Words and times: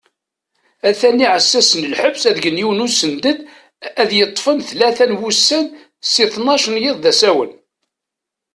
Atan 0.87 1.23
iεessasen 1.25 1.83
n 1.85 1.89
lḥebs 1.93 2.23
ad 2.29 2.37
gen 2.43 2.61
yiwen 2.61 2.83
usunded 2.85 3.39
ad 4.01 4.09
yeṭṭfen 4.17 4.57
tlata 4.69 5.05
n 5.07 5.17
wussan 5.19 5.65
si 6.11 6.25
ttnac 6.31 6.65
n 6.69 6.75
yiḍ 6.83 6.97
d 6.99 7.05
asawen. 7.11 7.51